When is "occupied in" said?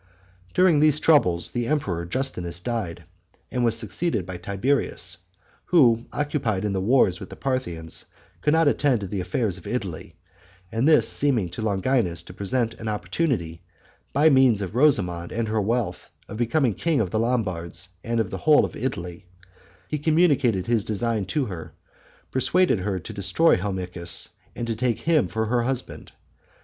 6.11-6.73